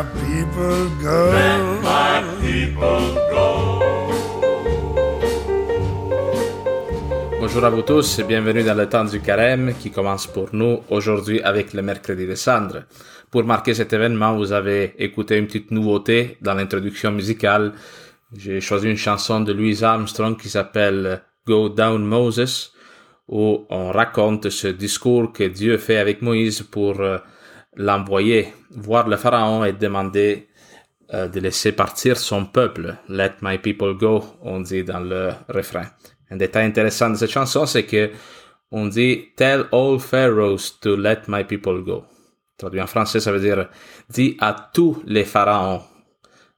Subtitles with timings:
[0.00, 1.30] my people go.
[1.32, 3.46] let my people go.
[7.40, 10.80] Bonjour à vous tous et bienvenue dans le temps du carême qui commence pour nous
[10.88, 12.84] aujourd'hui avec le mercredi de cendre.
[13.30, 17.72] Pour marquer cet événement, vous avez écouté une petite nouveauté dans l'introduction musicale.
[18.36, 22.72] J'ai choisi une chanson de Louis Armstrong qui s'appelle Go Down Moses
[23.28, 27.18] où on raconte ce discours que Dieu fait avec Moïse pour euh,
[27.76, 30.48] l'envoyer voir le pharaon et demander
[31.12, 32.96] euh, de laisser partir son peuple.
[33.08, 35.86] Let my people go, on dit dans le refrain.
[36.30, 38.10] Un détail intéressant de cette chanson, c'est que
[38.70, 42.04] on dit Tell all pharaohs to let my people go.
[42.56, 43.68] Traduit en français, ça veut dire
[44.08, 45.82] Dis à tous les pharaons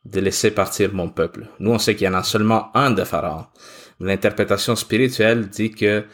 [0.05, 1.47] de laisser partir mon peuple.
[1.61, 3.47] Nous, on sait qu'il y en a seulement un de pharaon.
[4.01, 6.05] L'interprétation spirituelle dit que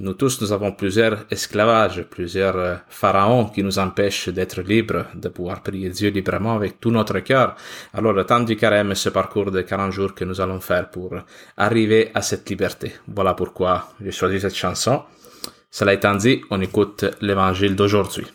[0.00, 5.28] nous tous, nous avons plusieurs esclavages, plusieurs euh, pharaons qui nous empêchent d'être libres, de
[5.28, 7.56] pouvoir prier Dieu librement avec tout notre cœur.
[7.92, 10.90] Alors, le temps du carême est ce parcours de 40 jours que nous allons faire
[10.90, 11.14] pour
[11.56, 12.92] arriver à cette liberté.
[13.08, 15.02] Voilà pourquoi j'ai choisi cette chanson.
[15.70, 18.26] Cela étant dit, on écoute l'évangile d'aujourd'hui.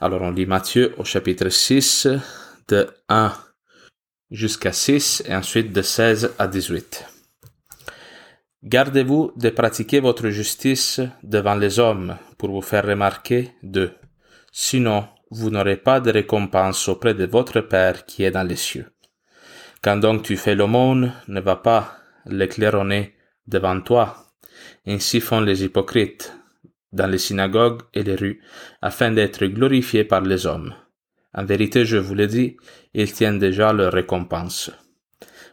[0.00, 2.08] Alors, on lit Matthieu au chapitre 6,
[2.68, 3.32] de 1
[4.30, 7.17] jusqu'à 6 et ensuite de 16 à 18.
[8.64, 13.92] Gardez-vous de pratiquer votre justice devant les hommes pour vous faire remarquer d'eux.
[14.50, 18.86] Sinon, vous n'aurez pas de récompense auprès de votre Père qui est dans les cieux.
[19.80, 23.14] Quand donc tu fais l'aumône, ne va pas l'éclaironner
[23.46, 24.32] devant toi.
[24.86, 26.34] Ainsi font les hypocrites
[26.92, 28.42] dans les synagogues et les rues,
[28.82, 30.74] afin d'être glorifiés par les hommes.
[31.32, 32.56] En vérité, je vous le dis,
[32.94, 34.72] ils tiennent déjà leur récompense.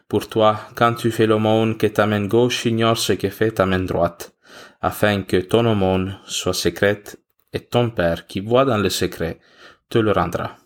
[0.08, 3.66] Pour toi, quand tu fais l'aumône, que ta main gauche ignore ce que fait ta
[3.66, 4.36] main droite,
[4.80, 7.20] afin que ton aumône soit secrète,
[7.52, 9.40] et ton Père qui voit dans le secret
[9.88, 10.56] te le rendra.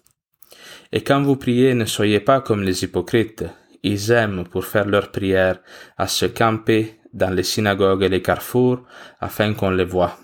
[0.92, 3.44] Et quand vous priez, ne soyez pas comme les hypocrites.
[3.82, 5.60] Ils aiment, pour faire leur prière,
[5.96, 8.82] à se camper dans les synagogues et les carrefours,
[9.20, 10.18] afin qu'on les voie.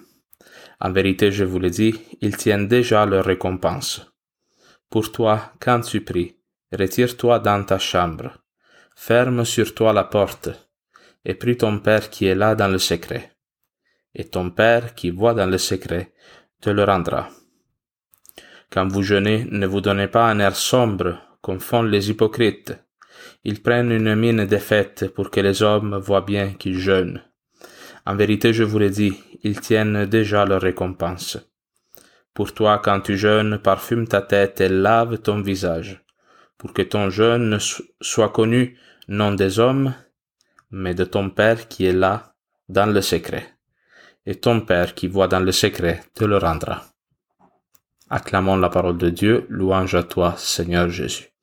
[0.81, 4.13] En vérité, je vous le dis, ils tiennent déjà leur récompense.
[4.91, 6.37] Pour toi, quand tu pries,
[6.73, 8.39] retire-toi dans ta chambre,
[8.97, 10.49] ferme sur toi la porte,
[11.25, 13.31] et prie ton Père qui est là dans le secret.
[14.15, 16.13] Et ton Père qui voit dans le secret
[16.61, 17.29] te le rendra.
[18.71, 22.75] Quand vous jeûnez, ne vous donnez pas un air sombre, comme font les hypocrites.
[23.45, 27.23] Ils prennent une mine défaite pour que les hommes voient bien qu'ils jeûnent.
[28.07, 31.39] En vérité, je vous le dis, ils tiennent déjà leur récompense.
[32.35, 36.03] Pour toi, quand tu jeûnes, parfume ta tête et lave ton visage,
[36.59, 37.59] pour que ton jeûne
[38.01, 38.79] soit connu
[39.09, 39.95] non des hommes,
[40.71, 42.35] mais de ton Père qui est là
[42.69, 43.57] dans le secret.
[44.25, 46.85] Et ton Père qui voit dans le secret te le rendra.
[48.11, 51.36] Acclamons la parole de Dieu, louange à toi, Seigneur Jésus.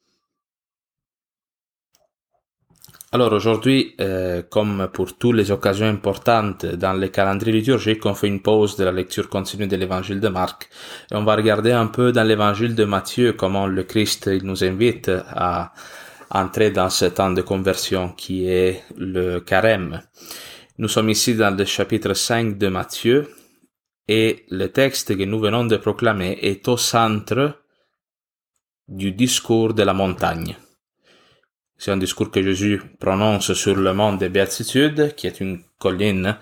[3.15, 8.25] Alors aujourd'hui, euh, comme pour toutes les occasions importantes dans le calendrier liturgique, on fait
[8.27, 10.67] une pause de la lecture continue de l'évangile de Marc.
[11.11, 15.11] Et on va regarder un peu dans l'évangile de Matthieu comment le Christ nous invite
[15.29, 15.73] à
[16.31, 20.01] entrer dans ce temps de conversion qui est le carême.
[20.79, 23.27] Nous sommes ici dans le chapitre 5 de Matthieu
[24.07, 27.59] et le texte que nous venons de proclamer est au centre
[28.87, 30.57] du discours de la montagne.
[31.83, 36.37] C'est un discours que Jésus prononce sur le mont des Béatitudes, qui est une colline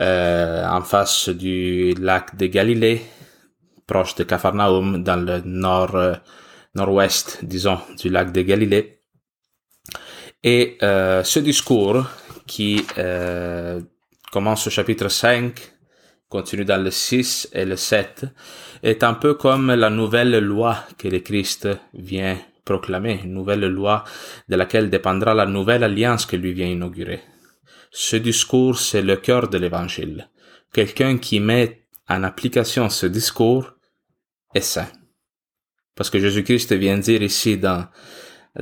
[0.00, 3.02] euh, en face du lac de Galilée,
[3.84, 6.14] proche de Capharnaüm, dans le nord euh,
[6.76, 9.00] nord-ouest, disons, du lac de Galilée.
[10.44, 12.06] Et euh, ce discours
[12.46, 12.80] qui
[14.30, 15.60] commence au chapitre 5,
[16.28, 18.26] continue dans le 6 et le 7,
[18.84, 24.04] est un peu comme la nouvelle loi que le Christ vient proclamer, une nouvelle loi
[24.50, 27.20] de laquelle dépendra la nouvelle alliance que lui vient inaugurer.
[27.90, 30.28] Ce discours, c'est le cœur de l'évangile.
[30.74, 33.72] Quelqu'un qui met en application ce discours
[34.54, 34.92] est saint.
[35.94, 37.86] Parce que Jésus-Christ vient dire ici dans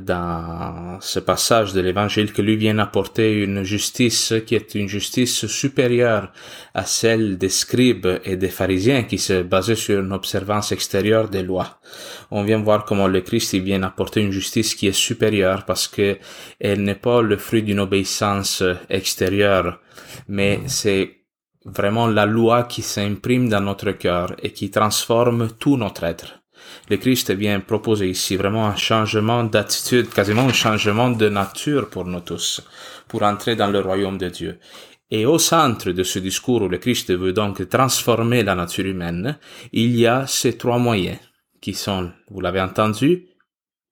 [0.01, 5.47] dans ce passage de l'évangile que lui vient apporter une justice qui est une justice
[5.47, 6.33] supérieure
[6.75, 11.43] à celle des scribes et des pharisiens qui se basaient sur une observance extérieure des
[11.43, 11.79] lois.
[12.31, 16.19] On vient voir comment le Christ vient apporter une justice qui est supérieure parce que
[16.59, 19.81] elle n'est pas le fruit d'une obéissance extérieure,
[20.29, 21.21] mais c'est
[21.65, 26.44] vraiment la loi qui s'imprime dans notre cœur et qui transforme tout notre être
[26.89, 32.05] le Christ vient proposer ici vraiment un changement d'attitude, quasiment un changement de nature pour
[32.05, 32.61] nous tous,
[33.09, 34.59] pour entrer dans le royaume de Dieu.
[35.11, 39.39] Et au centre de ce discours où le Christ veut donc transformer la nature humaine,
[39.73, 41.19] il y a ces trois moyens,
[41.61, 43.29] qui sont, vous l'avez entendu,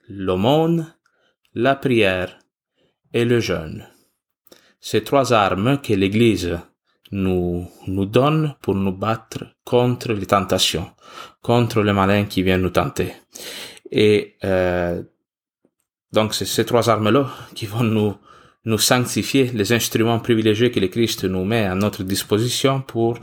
[0.08, 0.94] l'aumône,
[1.54, 2.38] la prière
[3.12, 3.86] et le jeûne.
[4.80, 6.58] Ces trois armes que l'Église
[7.12, 10.91] nous, nous donne pour nous battre contre les tentations,
[11.43, 13.12] contre le malin qui vient nous tenter.
[13.91, 15.03] Et euh,
[16.12, 18.14] donc c'est ces trois armes-là qui vont nous
[18.64, 23.19] nous sanctifier, les instruments privilégiés que le Christ nous met à notre disposition pour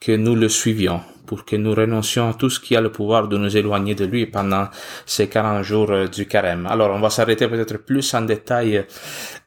[0.00, 3.26] que nous le suivions, pour que nous renoncions à tout ce qui a le pouvoir
[3.26, 4.68] de nous éloigner de lui pendant
[5.04, 6.66] ces 40 jours euh, du carême.
[6.66, 8.84] Alors, on va s'arrêter peut-être plus en détail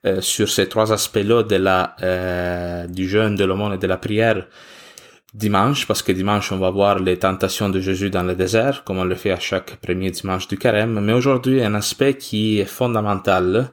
[0.05, 3.97] euh, sur ces trois aspects-là de la, euh, du jeûne, de l'aumône et de la
[3.97, 4.47] prière
[5.33, 8.97] dimanche, parce que dimanche, on va voir les tentations de Jésus dans le désert, comme
[8.97, 10.99] on le fait à chaque premier dimanche du carême.
[10.99, 13.71] Mais aujourd'hui, un aspect qui est fondamental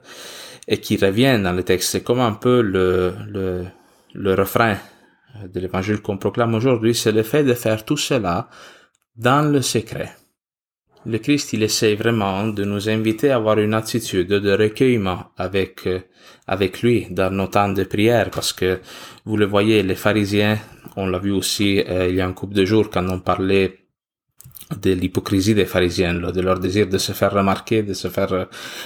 [0.67, 3.65] et qui revient dans le texte, c'est comme un peu le, le,
[4.15, 4.79] le refrain
[5.53, 8.49] de l'évangile qu'on proclame aujourd'hui, c'est le fait de faire tout cela
[9.17, 10.13] dans le secret.
[11.07, 15.87] Le Christ, il essaie vraiment de nous inviter à avoir une attitude de recueillement avec,
[15.87, 16.01] euh,
[16.47, 18.31] avec lui dans nos temps de prière.
[18.31, 18.81] Parce que
[19.27, 20.59] vous le voyez, les pharisiens,
[20.97, 23.84] on l'a vu aussi euh, il y a un couple de jours quand on parlait
[24.81, 28.45] de l'hypocrisie des pharisiens, de leur désir de se faire remarquer, de se faire euh,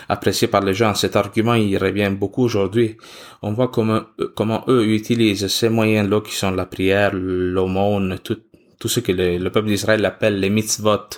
[0.08, 0.94] apprécier par les gens.
[0.94, 2.96] Cet argument, il revient beaucoup aujourd'hui.
[3.42, 8.38] On voit comment, euh, comment eux utilisent ces moyens-là qui sont la prière, l'aumône, tout,
[8.78, 11.08] tout ce que le, peuple d'Israël appelle les mitzvot,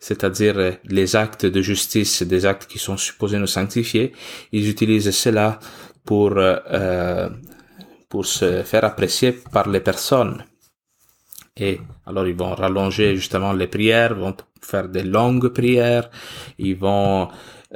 [0.00, 4.12] c'est-à-dire euh, les actes de justice, des actes qui sont supposés nous sanctifier.
[4.52, 5.58] Ils utilisent cela
[6.04, 7.28] pour, euh,
[8.08, 10.44] pour se faire apprécier par les personnes.
[11.56, 16.08] Et alors ils vont rallonger justement les prières, vont faire des longues prières,
[16.58, 17.28] ils vont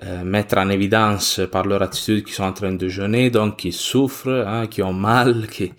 [0.03, 3.73] euh, mettre en évidence par leur attitude qu'ils sont en train de jeûner, donc qui
[3.73, 5.73] souffrent, hein, qui ont mal, qui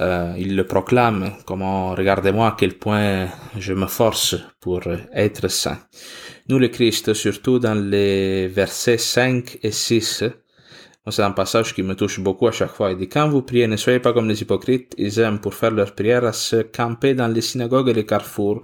[0.00, 3.28] euh, ils le proclament, comment regardez-moi à quel point
[3.58, 4.80] je me force pour
[5.12, 5.78] être saint.
[6.48, 10.24] Nous le Christ, surtout dans les versets 5 et 6,
[11.10, 12.90] c'est un passage qui me touche beaucoup à chaque fois.
[12.92, 14.94] Il dit, quand vous priez, ne soyez pas comme les hypocrites.
[14.98, 18.60] Ils aiment, pour faire leur prière, à se camper dans les synagogues et les carrefours,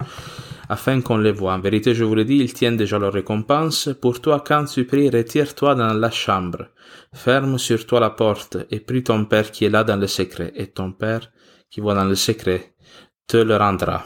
[0.69, 1.53] afin qu'on les voie.
[1.53, 3.89] En vérité, je vous le dis, ils tiennent déjà leur récompense.
[4.01, 6.67] Pour toi, quand tu pries, retire-toi dans la chambre.
[7.13, 10.53] Ferme sur toi la porte et prie ton Père qui est là dans le secret.
[10.55, 11.31] Et ton Père
[11.69, 12.73] qui voit dans le secret
[13.27, 14.05] te le rendra.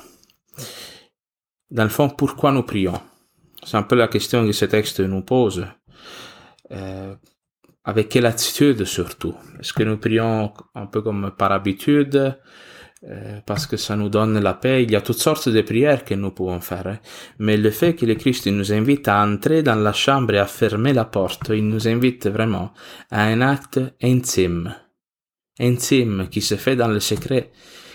[1.70, 3.00] Dans le fond, pourquoi nous prions?
[3.64, 5.66] C'est un peu la question que ce texte nous pose.
[6.72, 7.16] Euh,
[7.84, 9.36] avec quelle attitude surtout?
[9.60, 12.38] Est-ce que nous prions un peu comme par habitude
[13.04, 14.84] euh, parce que ça nous donne la paix?
[14.84, 16.88] Il y a toutes sortes de prières que nous pouvons faire.
[16.88, 17.00] Hein.
[17.40, 20.46] Mais le fait que le Christ nous invite à entrer dans la chambre et à
[20.46, 22.72] fermer la porte, il nous invite vraiment
[23.10, 24.76] à un acte intime.
[25.60, 27.52] Intime qui se fait dans le secret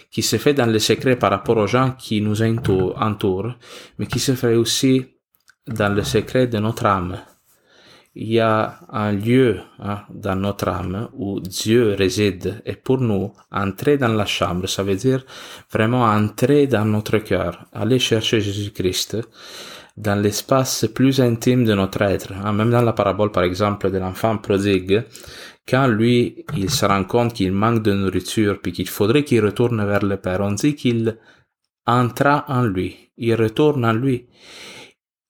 [0.08, 3.54] qui se fait dans le secret par rapport aux gens qui nous entourent,
[3.99, 5.04] mais qui se fait aussi
[5.66, 7.18] dans le secret de notre âme
[8.18, 12.62] il y a un lieu hein, dans notre âme où Dieu réside.
[12.64, 15.26] Et pour nous, entrer dans la chambre, ça veut dire
[15.70, 19.18] vraiment entrer dans notre cœur, aller chercher Jésus-Christ
[19.99, 22.32] dans l'espace plus intime de notre être.
[22.32, 22.52] Hein.
[22.54, 25.04] Même dans la parabole, par exemple, de l'enfant prodigue,
[25.68, 29.85] quand lui, il se rend compte qu'il manque de nourriture, puis qu'il faudrait qu'il retourne
[29.85, 31.18] vers le Père, on dit qu'il
[31.87, 34.26] entra en lui, il retourne en lui.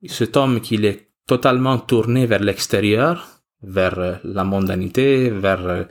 [0.06, 5.84] Cet homme qu'il est totalement tourné vers l'extérieur, vers euh, la mondanité, vers euh,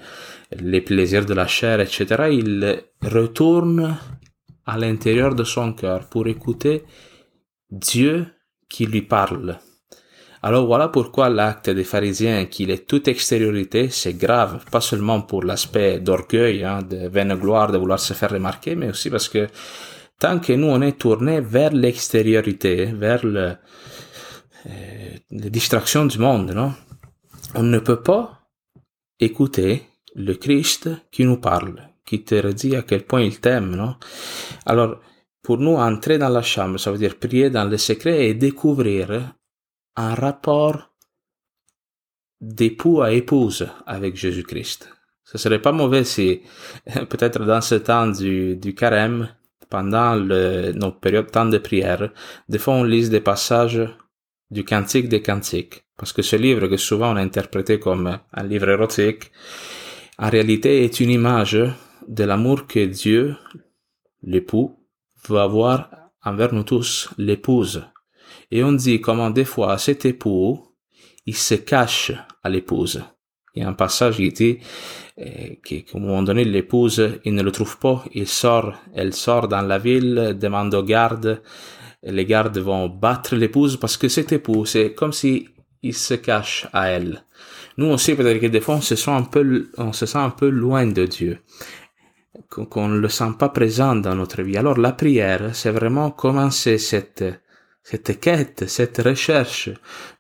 [0.60, 3.98] les plaisirs de la chair, etc., il retourne
[4.66, 6.84] à l'intérieur de son cœur pour écouter
[7.70, 8.28] Dieu
[8.70, 9.58] qui lui parle.
[10.42, 15.44] Alors voilà pourquoi l'acte des pharisiens, qu'il est toute extériorité, c'est grave, pas seulement pour
[15.44, 19.48] l'aspect d'orgueil, hein, de vaine gloire, de vouloir se faire remarquer, mais aussi parce que
[20.20, 23.56] tant que nous on est tourné vers l'extériorité, vers le,
[25.32, 26.74] les distractions du monde, non?
[27.54, 28.50] On ne peut pas
[29.20, 29.84] écouter
[30.16, 33.96] le Christ qui nous parle, qui te dit à quel point il t'aime, non?
[34.66, 35.00] Alors,
[35.42, 39.36] pour nous, entrer dans la chambre, ça veut dire prier dans le secret et découvrir
[39.96, 40.92] un rapport
[42.42, 44.90] d'époux à épouse avec Jésus-Christ.
[45.24, 46.42] Ce serait pas mauvais si,
[47.10, 49.30] peut-être dans ce temps du, du carême,
[49.70, 52.12] pendant le, nos périodes temps de prière,
[52.48, 53.82] des fois on lise des passages
[54.52, 58.44] du Cantique des Cantiques, parce que ce livre que souvent on a interprété comme un
[58.44, 59.32] livre érotique,
[60.18, 61.58] en réalité est une image
[62.08, 63.36] de l'amour que Dieu,
[64.24, 64.80] l'époux,
[65.28, 65.90] veut avoir
[66.24, 67.84] envers nous tous, l'épouse.
[68.52, 70.64] Et on dit comment des fois cet époux,
[71.26, 72.12] il se cache
[72.44, 73.04] à l'épouse.
[73.56, 74.60] Il y a un passage qui dit
[75.20, 79.48] euh, qu'à un moment donné, l'épouse, il ne le trouve pas, il sort, elle sort
[79.48, 81.42] dans la ville, demande aux gardes,
[82.06, 85.50] les gardes vont battre l'épouse parce que cet époux, c'est comme si
[85.84, 87.24] il se cache à elle.
[87.78, 90.30] Nous aussi, peut-être que des fois, on se sent un peu, on se sent un
[90.30, 91.40] peu loin de Dieu
[92.50, 94.58] qu'on ne le sent pas présent dans notre vie.
[94.58, 97.24] Alors la prière, c'est vraiment commencer cette,
[97.84, 99.70] cette quête, cette recherche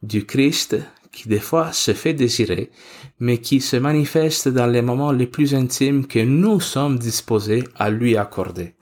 [0.01, 0.77] du Christ
[1.11, 2.71] qui des fois se fait désirer,
[3.19, 7.89] mais qui se manifeste dans les moments les plus intimes que nous sommes disposés à
[7.89, 8.75] lui accorder.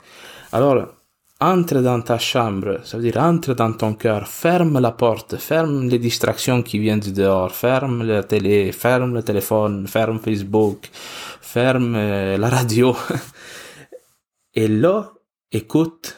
[0.52, 0.93] Alors,
[1.44, 5.90] entre dans ta chambre, ça veut dire entre dans ton cœur, ferme la porte, ferme
[5.90, 10.90] les distractions qui viennent du dehors, ferme la télé, ferme le téléphone, ferme Facebook,
[11.42, 12.96] ferme euh, la radio.
[14.54, 15.12] Et là,
[15.52, 16.18] écoute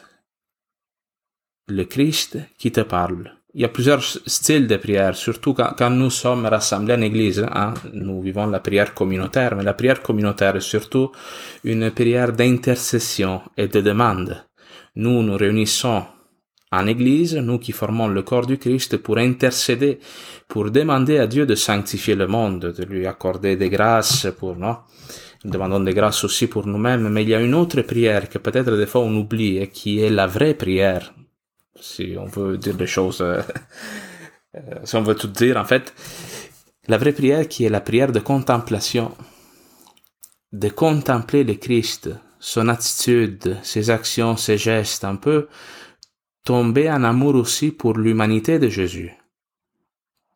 [1.68, 3.32] le Christ qui te parle.
[3.54, 7.44] Il y a plusieurs styles de prière, surtout quand, quand nous sommes rassemblés en église.
[7.52, 11.10] Hein, nous vivons la prière communautaire, mais la prière communautaire est surtout
[11.64, 14.45] une prière d'intercession et de demande.
[14.96, 16.04] Nous nous réunissons
[16.72, 20.00] en Église, nous qui formons le corps du Christ, pour intercéder,
[20.48, 24.56] pour demander à Dieu de sanctifier le monde, de lui accorder des grâces pour?
[24.56, 28.38] Nous demandons des grâces aussi pour nous-mêmes, mais il y a une autre prière que
[28.38, 31.12] peut-être des fois on oublie et qui est la vraie prière
[31.80, 33.40] si on veut dire des choses, euh,
[34.54, 35.92] euh, si on veut tout dire, en fait,
[36.88, 39.12] la vraie prière qui est la prière de contemplation,
[40.52, 42.10] de contempler le Christ,
[42.46, 45.48] son attitude, ses actions, ses gestes, un peu
[46.44, 49.10] tomber en amour aussi pour l'humanité de Jésus.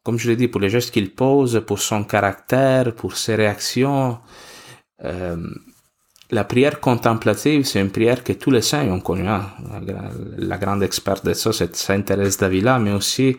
[0.03, 4.19] Comme je l'ai dit, pour les gestes qu'il pose, pour son caractère, pour ses réactions,
[5.05, 5.37] euh,
[6.33, 9.29] la prière contemplative, c'est une prière que tous les saints ont connue.
[9.29, 9.47] Hein.
[10.37, 13.37] La, grande experte de ça, c'est Sainte Thérèse d'Avila, mais aussi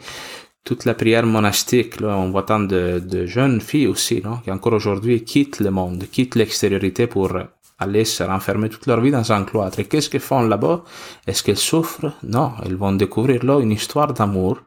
[0.63, 1.99] toute la prière monastique.
[1.99, 6.05] Là, on voit tant de, jeunes filles aussi, non, qui encore aujourd'hui quittent le monde,
[6.09, 7.33] quittent l'extériorité pour
[7.81, 9.79] aller se renfermer toute leur vie dans un cloître.
[9.79, 10.83] Et qu'est-ce qu'elles font là-bas
[11.27, 14.61] Est-ce qu'elles souffrent Non, elles vont découvrir là une histoire d'amour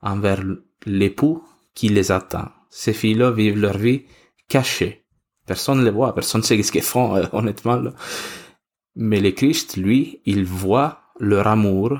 [0.00, 0.42] envers
[0.86, 2.48] l'époux qui les attend.
[2.70, 4.02] Ces filles-là vivent leur vie
[4.48, 5.02] cachée
[5.46, 7.82] Personne ne les voit, personne ne sait ce qu'ils font, euh, honnêtement.
[8.94, 11.98] Mais le Christ, lui, il voit leur amour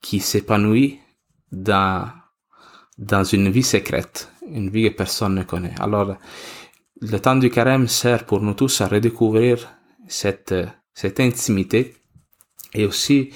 [0.00, 1.00] qui s'épanouit
[1.50, 2.08] dans,
[2.96, 5.74] dans une vie secrète, une vie que personne ne connaît.
[5.80, 6.16] Alors,
[7.00, 9.68] le temps du carême sert pour nous tous à redécouvrir
[10.08, 10.54] cette,
[10.94, 11.94] cette intimité
[12.74, 13.30] et aussi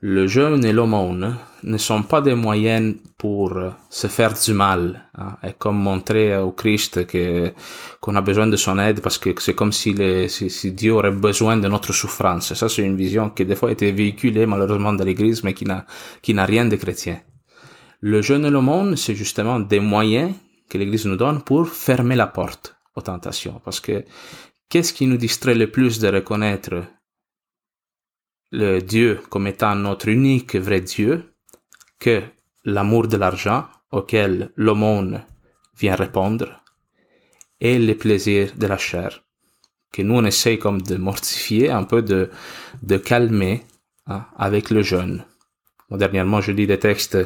[0.00, 3.56] le jeûne et l'aumône ne sont pas des moyens pour
[3.88, 7.52] se faire du mal, hein, et comme montrer au Christ que
[8.00, 11.12] qu'on a besoin de son aide parce que c'est comme si, les, si, Dieu aurait
[11.12, 12.52] besoin de notre souffrance.
[12.54, 15.64] Ça, c'est une vision qui des fois a été véhiculée malheureusement dans l'Église, mais qui
[15.64, 15.86] n'a
[16.20, 17.20] qui n'a rien de chrétien.
[18.00, 20.32] Le jeûne et l'aumône, c'est justement des moyens
[20.68, 24.04] que l'Église nous donne pour fermer la porte aux tentations, parce que
[24.68, 26.84] qu'est-ce qui nous distrait le plus de reconnaître
[28.50, 31.34] le Dieu comme étant notre unique vrai Dieu
[31.98, 32.22] que
[32.64, 35.24] l'amour de l'argent auquel l'aumône
[35.78, 36.62] vient répondre
[37.60, 39.22] et les plaisirs de la chair
[39.92, 42.30] que nous on essaye comme de mortifier, un peu de,
[42.82, 43.62] de calmer
[44.06, 45.24] hein, avec le jeûne.
[45.90, 47.18] dernièrement, je lis des textes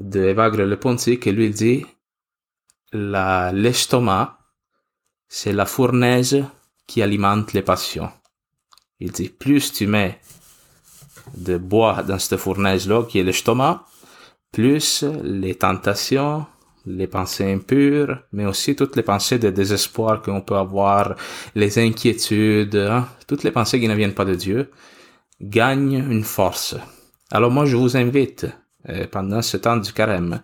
[0.00, 1.84] de Evagre Le Ponty qui lui dit
[2.92, 4.37] la, l'estomac,
[5.28, 6.44] c'est la fournaise
[6.86, 8.10] qui alimente les passions.
[9.00, 10.18] Il dit, plus tu mets
[11.36, 13.84] de bois dans cette fournaise-là qui est l'estomac,
[14.50, 16.46] plus les tentations,
[16.86, 21.14] les pensées impures, mais aussi toutes les pensées de désespoir qu'on peut avoir,
[21.54, 24.70] les inquiétudes, hein, toutes les pensées qui ne viennent pas de Dieu,
[25.40, 26.76] gagnent une force.
[27.30, 28.46] Alors moi, je vous invite,
[28.88, 30.40] euh, pendant ce temps du carême,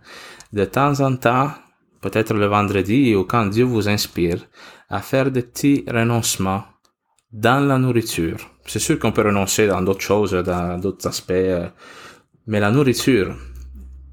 [0.53, 1.51] de temps en temps,
[2.05, 4.39] peut-être le vendredi ou quand Dieu vous inspire,
[4.91, 6.65] à faire des petits renoncements
[7.33, 8.37] dans la nourriture.
[8.67, 11.69] C'est sûr qu'on peut renoncer dans d'autres choses, dans d'autres aspects, euh,
[12.47, 13.35] mais la nourriture,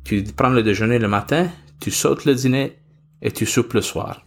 [0.05, 1.49] tu prends le déjeuner le matin,
[1.81, 2.77] tu sautes le dîner
[3.21, 4.21] et tu soupes le soir.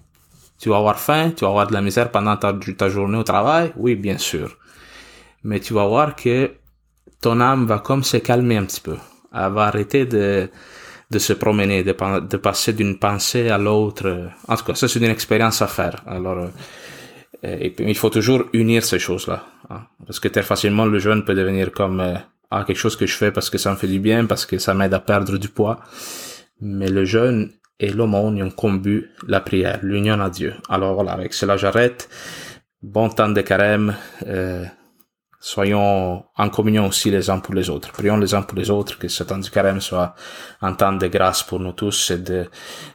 [0.61, 3.25] Tu vas avoir faim, tu vas avoir de la misère pendant ta, ta journée au
[3.25, 4.59] travail, oui, bien sûr.
[5.43, 6.53] Mais tu vas voir que
[7.23, 8.99] ton âme va comme se calmer un petit peu.
[9.33, 10.49] Elle va arrêter de,
[11.15, 14.31] de se promener, de, passer d'une pensée à l'autre.
[14.49, 15.97] En tout cas, ça c'est une expérience à faire.
[16.07, 16.49] Alors,
[17.43, 19.45] et il faut toujours unir ces choses-là.
[19.71, 19.83] Hein.
[20.07, 22.01] Parce que très facilement, le jeûne peut devenir comme
[22.51, 24.59] ah, quelque chose que je fais parce que ça me fait du bien, parce que
[24.59, 25.81] ça m'aide à perdre du poids.
[26.61, 30.55] Mais le jeûne et l'aumône ont comme but la prière, l'union à Dieu.
[30.69, 32.09] Alors voilà, avec cela j'arrête.
[32.83, 33.95] Bon temps de carême.
[34.27, 34.65] Euh,
[35.45, 37.93] soyons en communion aussi les uns pour les autres.
[37.93, 40.15] Prions les uns pour les autres, que ce temps carême soit
[40.63, 42.47] un temps de grâce pour nous tous et de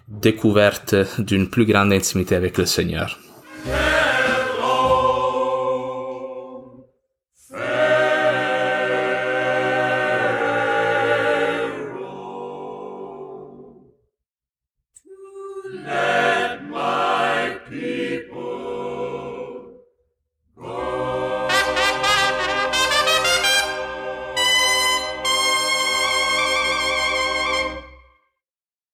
[0.07, 3.19] découverte d'une plus grande intimité avec le Seigneur.